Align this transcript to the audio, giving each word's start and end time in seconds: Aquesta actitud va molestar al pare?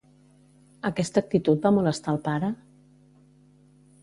Aquesta 0.89 1.23
actitud 1.25 1.61
va 1.67 1.73
molestar 1.77 2.11
al 2.15 2.19
pare? 2.29 2.51